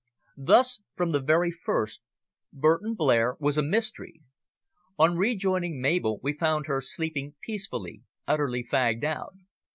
Thus, 0.39 0.81
from 0.95 1.11
the 1.11 1.19
very 1.19 1.51
first, 1.51 2.01
Burton 2.51 2.95
Blair 2.95 3.37
was 3.39 3.55
a 3.59 3.61
mystery. 3.61 4.19
On 4.97 5.15
rejoining 5.15 5.79
Mabel 5.79 6.19
we 6.23 6.33
found 6.33 6.65
her 6.65 6.81
sleeping 6.81 7.35
peacefully, 7.43 8.01
utterly 8.27 8.63
fagged 8.63 9.03
out. 9.03 9.35